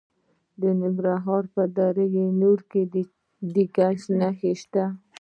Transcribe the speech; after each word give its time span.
د 0.61 0.63
ننګرهار 0.81 1.43
په 1.53 1.63
دره 1.77 2.05
نور 2.41 2.59
کې 2.71 2.81
د 3.53 3.55
ګچ 3.75 3.99
نښې 4.19 4.53
شته. 4.61 4.85